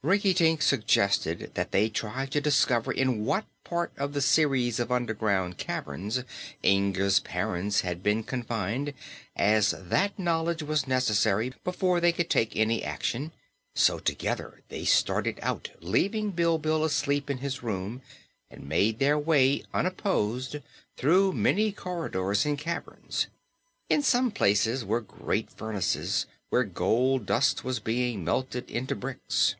[0.00, 5.58] Rinkitink suggested that they try to discover in what part of the series of underground
[5.58, 6.22] caverns
[6.62, 8.94] Inga's parents had been confined,
[9.34, 13.32] as that knowledge was necessary before they could take any action;
[13.74, 18.00] so together they started out, leaving Bilbil asleep in his room,
[18.52, 20.58] and made their way unopposed
[20.96, 23.26] through many corridors and caverns.
[23.90, 29.56] In some places were great furnaces, where gold dust was being melted into bricks.